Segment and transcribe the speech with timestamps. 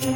[0.00, 0.06] La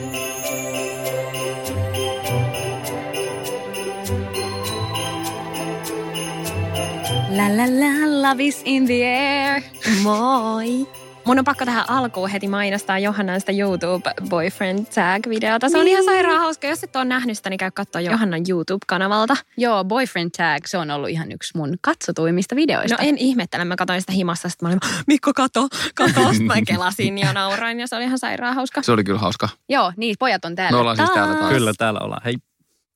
[7.48, 9.64] la la, love is in the air.
[10.02, 10.86] Moi.
[11.24, 15.68] Mun on pakko tähän alkuun heti mainostaa Johannan sitä YouTube Boyfriend Tag-videota.
[15.68, 16.66] Se on ihan sairaan hauska.
[16.66, 19.36] Jos et ole nähnyt sitä, niin käy katsoa Johannan YouTube-kanavalta.
[19.56, 22.96] Joo, Boyfriend Tag, se on ollut ihan yksi mun katsotuimmista videoista.
[23.02, 26.28] No en ihmettele, mä katsoin sitä himassa, sitten mä olin, Mikko kato, kato.
[26.30, 28.82] Sitten mä kelasin ja nauroin ja se oli ihan sairaan hauska.
[28.82, 29.48] Se oli kyllä hauska.
[29.68, 30.76] Joo, niin, pojat on täällä.
[30.76, 31.52] Me ollaan siis täällä taas.
[31.52, 32.22] Kyllä, täällä ollaan.
[32.24, 32.36] Hei.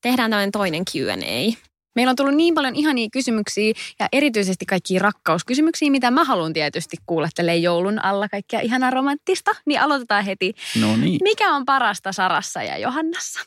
[0.02, 1.65] Tehdään tämmöinen toinen Q&A.
[1.96, 6.96] Meillä on tullut niin paljon ihania kysymyksiä ja erityisesti kaikkia rakkauskysymyksiä, mitä mä haluan tietysti
[7.06, 9.50] kuulla tälle joulun alla kaikkia ihanaa romanttista.
[9.66, 10.54] Niin aloitetaan heti.
[10.80, 11.18] No niin.
[11.22, 13.40] Mikä on parasta Sarassa ja Johannassa?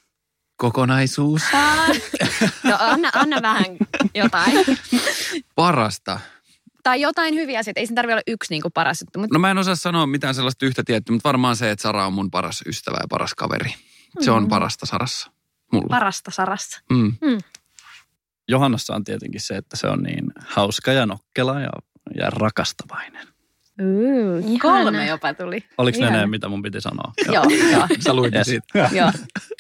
[0.57, 1.41] Kokonaisuus.
[2.63, 3.77] No anna, anna vähän
[4.15, 4.65] jotain.
[5.55, 6.19] Parasta.
[6.83, 7.79] Tai jotain hyviä asioita.
[7.79, 10.07] Ei sen tarvitse olla yksi niin kuin paras juttu, mutta No mä en osaa sanoa
[10.07, 13.35] mitään sellaista yhtä tiettyä, mutta varmaan se, että Sara on mun paras ystävä ja paras
[13.35, 13.73] kaveri.
[14.19, 15.31] Se on parasta Sarassa.
[15.73, 15.87] Mulla.
[15.89, 16.81] parasta Sarassa.
[16.89, 17.15] Mm.
[18.49, 21.69] Johannassa on tietenkin se, että se on niin hauska ja nokkela ja,
[22.15, 23.27] ja rakastavainen.
[23.81, 25.63] Mm, kolme jopa tuli.
[25.77, 27.13] Oliko ne ne, mitä mun piti sanoa?
[27.33, 27.87] Joo, joo.
[28.05, 28.47] Sä luit Yes.
[28.47, 28.89] siitä.
[28.91, 29.11] joo.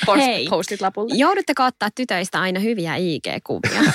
[0.05, 0.47] Post, Hei.
[0.49, 1.15] postit lapulle.
[1.17, 3.91] Joudutteko ottaa tytöistä aina hyviä IG-kuvia?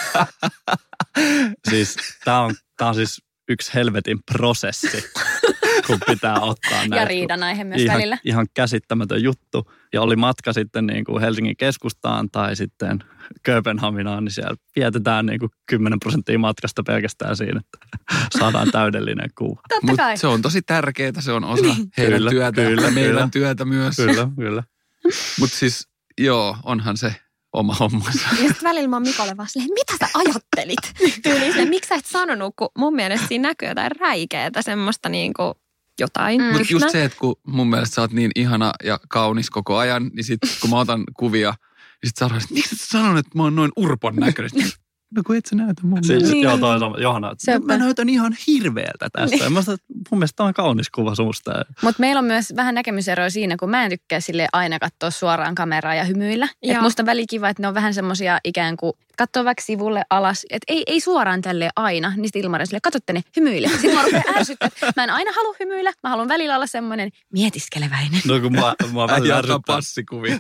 [1.70, 4.89] Siis tää on, tää on siis yksi helvetin prosessi,
[5.86, 6.96] kun pitää ottaa näitä.
[6.96, 8.18] Ja riidan aihe myös ihan, välillä.
[8.24, 9.72] Ihan käsittämätön juttu.
[9.92, 12.98] Ja oli matka sitten niin kuin Helsingin keskustaan tai sitten
[13.42, 17.98] Kööpenhaminaan, niin siellä vietetään niin kuin 10 prosenttia matkasta pelkästään siinä, että
[18.38, 19.60] saadaan täydellinen kuva.
[19.69, 20.16] Totta Mutta kai.
[20.16, 21.64] se on tosi tärkeää, se on osa
[21.98, 23.28] heidän Kyllä, työtä kyllä, meidän kyllä.
[23.32, 23.97] työtä myös.
[23.97, 24.62] Kyllä, kyllä.
[25.41, 25.88] Mutta siis
[26.19, 27.14] joo, onhan se
[27.53, 28.28] oma hommansa.
[28.30, 31.12] Ja sitten välillä mä oon Mikolle vaan silleen, mitä sä ajattelit?
[31.22, 35.54] Tyyliin miksi sä et sanonut, kun mun mielestä siinä näkyy jotain räikeätä, semmoista niinku
[36.00, 36.41] jotain.
[36.41, 36.47] Mm.
[36.47, 40.10] Mutta just se, että kun mun mielestä sä oot niin ihana ja kaunis koko ajan,
[40.15, 41.55] niin sit kun mä otan kuvia,
[42.03, 44.71] niin sit miksi et sä sanonut, että mä oon noin urpon näköinen?
[45.16, 46.36] No kun et sä näytä mun Siis, mielestä.
[46.36, 47.32] Joo, toi on Johanna.
[47.64, 49.44] Mä näytän ihan hirveältä tästä.
[49.44, 51.52] Ja mä sanoin, että mun mielestä tää on kaunis kuva susta.
[51.82, 55.54] Mutta meillä on myös vähän näkemyseroa siinä, kun mä en tykkää sille aina katsoa suoraan
[55.54, 56.48] kameraa ja hymyillä.
[56.62, 56.82] Et Joo.
[56.82, 60.47] musta on väliin kiva, että ne on vähän semmosia ikään kuin katsoo vaikka sivulle alas.
[60.50, 62.12] Että ei, ei suoraan tälle aina.
[62.16, 63.69] Niin sitten Ilmari sille, katsotte ne, hymyile.
[63.69, 65.92] Sitten mä rupean ärsyttää, että mä en aina halua hymyillä.
[66.03, 68.20] Mä haluan välillä olla semmoinen mietiskeleväinen.
[68.28, 69.58] No kun mä, mä ottaa ärsyttää.
[69.66, 70.38] passikuvia.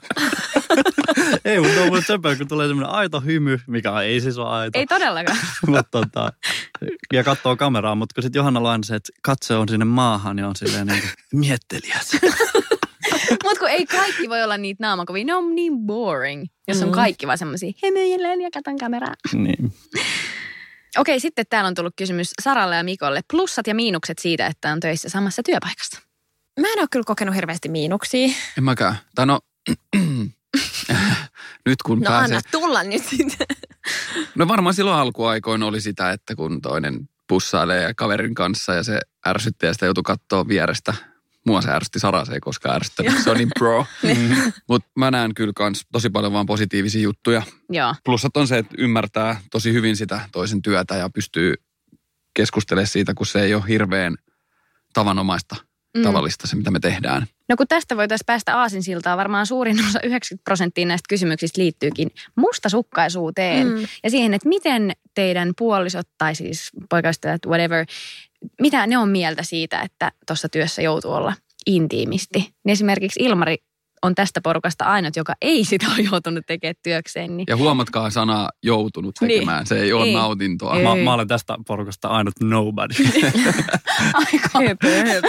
[1.44, 4.78] Ei, mutta on mun söpö, kun tulee semmoinen aito hymy, mikä ei siis ole aito.
[4.78, 5.38] Ei todellakaan.
[5.66, 6.32] mutta tota,
[7.12, 10.46] ja katsoo kameraa, mutta kun sitten Johannalla on se, että katse on sinne maahan, niin
[10.46, 11.02] on silleen niin
[11.32, 12.06] miettelijät.
[13.44, 15.24] Mutta kun ei kaikki voi olla niitä naamakuvia.
[15.24, 16.92] Ne on niin boring, jos on Mm.
[16.94, 19.14] kaikki vaan semmoisia hymyillen ja katon kameraa.
[19.32, 19.72] niin.
[20.98, 23.20] Okei, sitten täällä on tullut kysymys Saralle ja Mikolle.
[23.30, 26.00] Plussat ja miinukset siitä, että on töissä samassa työpaikassa.
[26.60, 28.28] Mä en ole kyllä kokenut hirveästi miinuksia.
[28.58, 28.96] En mäkään.
[29.14, 29.40] Tai no,
[31.66, 32.36] nyt kun No pääsee.
[32.36, 33.46] anna tulla nyt sitten.
[34.34, 39.66] No varmaan silloin alkuaikoin oli sitä, että kun toinen pussailee kaverin kanssa ja se ärsytti
[39.66, 40.94] ja sitä joutui katsoa vierestä.
[41.46, 43.86] Mua se ärsytti, Sara se ei koskaan ärsyttänyt, se on niin pro.
[44.68, 47.42] Mutta mä näen kyllä kans tosi paljon vaan positiivisia juttuja.
[47.70, 47.94] Joo.
[48.04, 51.54] Plussat on se, että ymmärtää tosi hyvin sitä toisen työtä ja pystyy
[52.34, 54.16] keskustelemaan siitä, kun se ei ole hirveän
[54.92, 55.56] tavanomaista,
[55.96, 56.02] Mm.
[56.02, 57.26] tavallista se, mitä me tehdään.
[57.48, 63.68] No kun tästä voitaisiin päästä aasinsiltaan, varmaan suurin osa 90 prosenttia näistä kysymyksistä liittyykin mustasukkaisuuteen
[63.68, 63.86] Mm.
[64.04, 67.86] ja siihen, että miten teidän puolisot tai siis poikaystävät, whatever,
[68.60, 71.34] mitä ne on mieltä siitä, että tuossa työssä joutuu olla
[71.66, 72.38] intiimisti.
[72.38, 73.56] Niin esimerkiksi Ilmari
[74.04, 77.36] on tästä porukasta ainut, joka ei sitä ole joutunut tekemään työkseen.
[77.36, 79.28] Niin Ja huomatkaa sanaa joutunut Niin.
[79.28, 80.14] tekemään, se ei ole Ei.
[80.14, 80.76] nautintoa.
[80.76, 80.82] Ei.
[80.82, 82.94] Mä, mä olen tästä porukasta ainut nobody.
[84.14, 85.28] aika Höpö, höpö.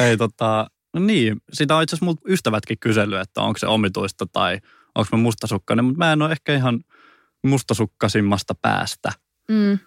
[0.00, 4.26] ei tota, no niin, sitä on itse asiassa multa ystävätkin kysellyt, että onko se omituista
[4.32, 4.58] tai
[4.94, 6.80] onko mä mustasukkainen, mutta mä en ole ehkä ihan
[7.46, 9.12] mustasukkaisimmasta päästä.
[9.50, 9.78] Mm.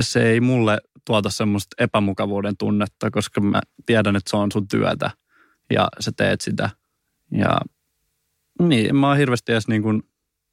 [0.00, 5.10] Se ei mulle tuota semmoista epämukavuuden tunnetta, koska mä tiedän, että se on sun työtä
[5.72, 6.70] ja sä teet sitä.
[7.32, 7.60] Ja
[8.62, 10.02] niin, mä oon hirveästi edes niin kuin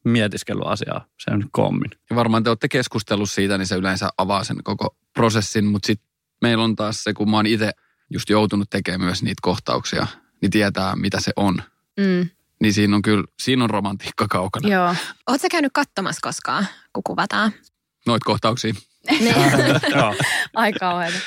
[0.06, 1.92] mietiskellyt asiaa sen kommin.
[2.10, 6.10] Ja varmaan te olette keskustellut siitä, niin se yleensä avaa sen koko prosessin, mutta sitten
[6.42, 7.72] meillä on taas se, kun mä oon itse
[8.10, 10.08] just joutunut tekemään myös niitä kohtauksia,
[10.42, 11.62] niin tietää, mitä se on.
[12.00, 12.30] Mm,
[12.62, 14.70] Niin siinä on kyllä, siinä on romantiikka kaukana.
[14.70, 14.96] joo.
[15.28, 17.52] Oletko känyt katsomassa koskaan, kun kuvataan?
[18.06, 18.74] Noit kohtauksia.
[19.96, 20.16] Joo.
[20.54, 21.18] Aika kauheeta.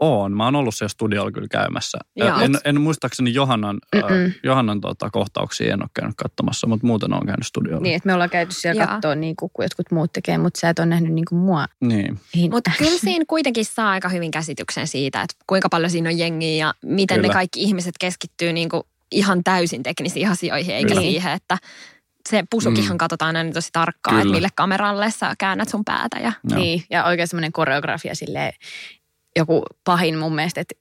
[0.00, 0.36] Oon.
[0.36, 1.98] Mä oon ollut siellä studiolla kyllä käymässä.
[2.16, 4.02] En, en muistaakseni Johannan, äh.
[4.42, 7.82] Johannan tota, kohtauksia en ole käynyt katsomassa, mutta muuten on käynyt studiolla.
[7.82, 10.68] Niin, että me ollaan käyty siellä katsoa niin kuin, kun jotkut muut tekee, mutta sä
[10.68, 11.66] et ole nähnyt niin kuin mua.
[11.80, 12.20] Niin.
[12.50, 16.66] Mutta kyllä siinä kuitenkin saa aika hyvin käsityksen siitä, että kuinka paljon siinä on jengiä
[16.66, 17.28] ja miten Kyllä.
[17.28, 18.82] ne kaikki ihmiset keskittyy niin kuin
[19.12, 21.00] ihan täysin teknisiin asioihin, eikä Niin.
[21.00, 21.58] siihen, että
[22.28, 22.98] se pusukihan Mm.
[22.98, 24.22] katsotaan aina tosi tarkkaan, Kyllä.
[24.22, 26.18] että mille kameralle sä käännät sun päätä.
[26.18, 26.32] Ja...
[26.50, 26.60] Joo.
[26.60, 28.52] Niin, ja oikein semmoinen koreografia silleen,
[29.36, 30.74] joku pahin mun mielestä, että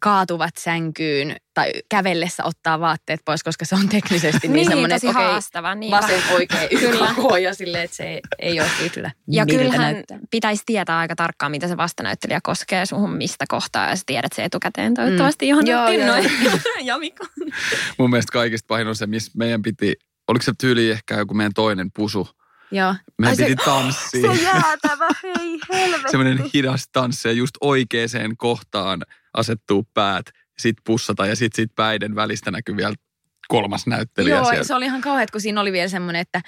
[0.00, 5.06] kaatuvat sänkyyn tai kävellessä ottaa vaatteet pois, koska se on teknisesti niin, Niin, semmoinen, tosi
[5.08, 5.74] että okei, haastava.
[5.74, 7.38] Niin vasen oikein Kyllä.
[7.42, 9.10] Ja silleen, että se ei, ei ole kyllä.
[9.30, 10.18] Ja kyllähän näyttää.
[10.30, 14.44] pitäisi tietää aika tarkkaan, mitä se vastanäyttelijä koskee suhun mistä kohtaa, ja sä tiedät se
[14.44, 15.66] etukäteen toivottavasti, Mm.
[15.66, 16.08] Joo, otin joo.
[16.08, 16.30] noin.
[16.84, 17.26] ja Mikko.
[17.98, 19.94] Mun mielestä kaikista pahin on se, missä meidän piti,
[20.28, 22.28] oliko se tyyli ehkä joku meidän toinen pusu.
[22.70, 22.94] Joo.
[23.18, 24.32] Meidän Ai se- piti tanssia.
[24.34, 26.10] jäätävä, hei helvetti.
[26.10, 29.02] Semmoinen hidas tanssi ja just oikeaan kohtaan
[29.34, 30.26] asettuu päät,
[30.58, 32.94] sit pussata ja sit sit päiden välistä näkyy vielä
[33.48, 34.64] kolmas näyttelijä Joo, siellä.
[34.64, 36.40] se oli ihan kauheat, kun siinä oli vielä semmoinen, että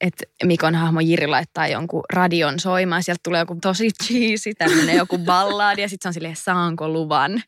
[0.00, 5.18] että Mikon hahmo Jiri laittaa jonkun radion soimaan, sieltä tulee joku tosi cheesy, tämmöinen joku
[5.18, 7.32] balladi, ja sitten se on silleen, saanko luvan?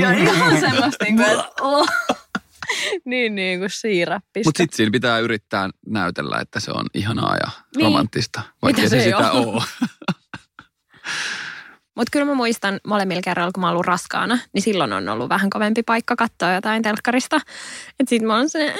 [0.00, 1.88] ja ihan semmoista, niin kuin, että oh.
[3.04, 4.48] niin, niin kuin siirappista.
[4.48, 7.84] Mutta sitten siinä pitää yrittää näytellä, että se on ihanaa ja Niin.
[7.84, 9.62] romanttista, vaikka se, se ei sitä ole.
[11.96, 15.28] Mutta kyllä mä muistan molemmilla kerralla, kun mä oon ollut raskaana, niin silloin on ollut
[15.28, 17.36] vähän kovempi paikka katsoa jotain telkkarista.
[18.00, 18.74] Että sit mä oon se,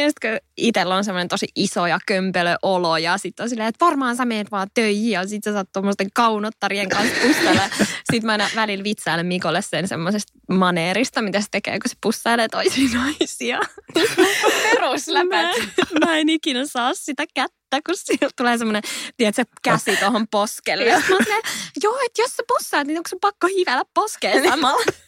[0.00, 3.68] ja sit kun itellä on semmoinen tosi iso ja kömpelö olo, ja sit on silleen,
[3.68, 7.62] että varmaan sä meet vaan töihin, ja sit sä saat tuommoisten kaunottarien kanssa pussella.
[8.12, 12.48] Sitten mä aina välillä vitsailen Mikolle sen semmoisesta maneerista, mitä se tekee, kun se pussailee
[12.48, 13.60] toisiin naisia.
[14.70, 15.56] Perusläpät.
[16.00, 17.56] Mä, mä en ikinä saa sitä kättä,
[17.86, 18.82] kun sieltä tulee semmoinen,
[19.16, 20.84] tiedätkö, käsi tuohon poskelle.
[20.84, 21.42] Ja mä silleen,
[21.82, 24.84] joo, että jos sä pussaat, niin onko sun pakko hivellä poskeen samalla?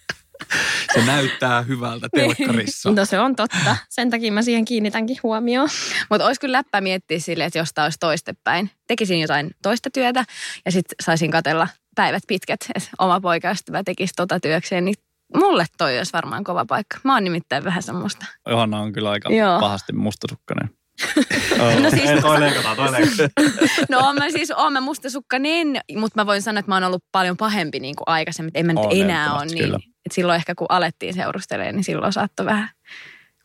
[0.94, 2.90] Se näyttää hyvältä telkkarissa.
[2.90, 3.76] No se on totta.
[3.88, 5.68] Sen takia mä siihen kiinnitänkin huomioon.
[6.10, 8.70] Mutta olisi kyllä läppä miettiä silleen, että jos tämä olisi toistepäin.
[8.86, 10.24] Tekisin jotain toista työtä
[10.64, 14.94] ja sitten saisin katella päivät pitkät, että oma poikaystävä tekisi tota työkseen, niin
[15.36, 16.98] mulle toi olisi varmaan kova paikka.
[17.04, 18.26] Mä oon nimittäin vähän semmoista.
[18.48, 19.60] Johanna on kyllä aika Joo.
[19.60, 20.77] pahasti mustasukkainen.
[21.82, 23.30] No siis- Ei, toi leikataan, toi leikataan.
[23.88, 27.36] No mä siis, oon mä mustasukkainen, mutta mä voin sanoa, että mä oon ollut paljon
[27.36, 28.50] pahempi niin kuin aikaisemmin.
[28.54, 29.58] En mä nyt On, enää ole niin.
[29.64, 29.78] kyllä.
[30.06, 32.68] Et silloin ehkä kun alettiin seurustelemaan, niin silloin saattoi vähän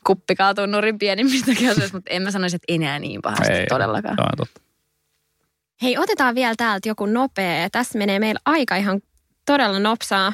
[0.06, 4.16] kuppi kaatua nurin pienimmistäkin asioista, mutta en mä sanoisi, että enää niin pahasti Ei, todellakaan.
[4.18, 4.62] Joo, totta.
[5.82, 7.70] Hei, otetaan vielä täältä joku nopea.
[7.70, 9.02] Tässä menee meillä aika ihan
[9.46, 10.34] todella nopsaa.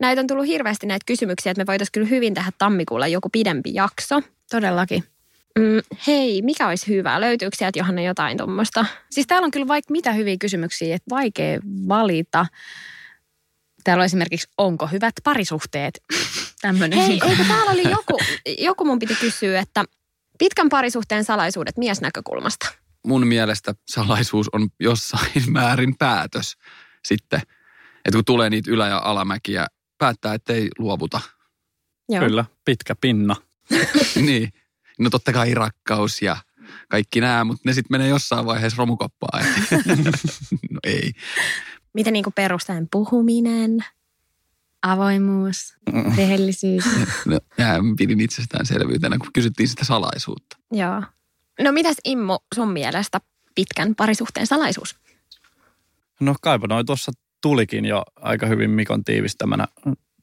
[0.00, 3.74] Näitä on tullut hirveästi näitä kysymyksiä, että me voitaisiin kyllä hyvin tehdä tammikuulla joku pidempi
[3.74, 4.22] jakso.
[4.50, 5.04] Todellakin.
[5.58, 7.20] Mm, hei, mikä olisi hyvä?
[7.20, 8.86] Löytyykö sieltä Johanna jotain tuommoista?
[9.10, 12.46] Siis täällä on kyllä vaikka mitä hyviä kysymyksiä, että vaikea valita.
[13.84, 16.02] Täällä on esimerkiksi, onko hyvät parisuhteet?
[16.62, 16.98] Tämmöinen.
[16.98, 18.18] Hei, eikö täällä oli joku,
[18.68, 19.84] joku mun piti kysyä, että
[20.38, 22.72] pitkän parisuhteen salaisuudet miesnäkökulmasta.
[23.06, 26.56] Mun mielestä salaisuus on jossain määrin päätös
[27.04, 27.40] sitten.
[28.04, 29.66] Että kun tulee niitä ylä- ja alamäkiä,
[29.98, 31.20] päättää, että ei luovuta.
[32.08, 32.24] Joo.
[32.24, 33.36] Kyllä, pitkä pinna.
[34.14, 34.52] niin.
[34.98, 36.36] No totta kai rakkaus ja
[36.88, 39.44] kaikki nämä, mutta ne sitten menee jossain vaiheessa romukoppaan.
[40.70, 41.12] no ei.
[41.94, 43.84] Miten niin perustajan puhuminen?
[44.82, 45.74] Avoimuus,
[46.16, 46.84] rehellisyys.
[47.26, 50.56] No, mä pidin itsestäänselvyytenä, kun kysyttiin sitä salaisuutta.
[50.72, 51.02] Joo.
[51.60, 53.20] No mitäs Immo sun mielestä
[53.54, 54.96] pitkän parisuhteen salaisuus?
[56.20, 57.12] No kaipa noi tuossa
[57.42, 59.66] tulikin jo aika hyvin Mikon tiivistämänä.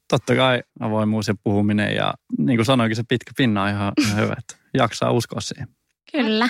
[0.07, 4.17] Totta kai avoimuus ja puhuminen ja niin kuin sanoinkin, se pitkä pinna on ihan, ihan
[4.17, 5.67] hyvä, että jaksaa uskoa siihen.
[6.11, 6.49] Kyllä.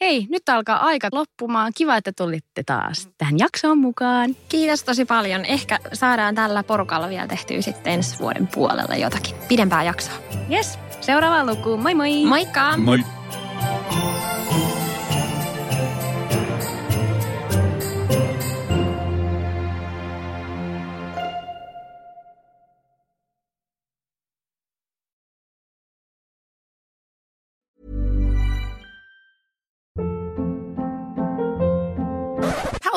[0.00, 1.72] Hei, nyt alkaa aika loppumaan.
[1.76, 4.36] Kiva, että tulitte taas tähän jaksoon mukaan.
[4.48, 5.44] Kiitos tosi paljon.
[5.44, 10.14] Ehkä saadaan tällä porukalla vielä tehtyä sitten ensi vuoden puolella jotakin pidempää jaksoa.
[10.50, 11.82] Yes, seuraavaan lukuun.
[11.82, 12.24] Moi moi!
[12.24, 12.76] Moikka!
[12.76, 12.98] Moi.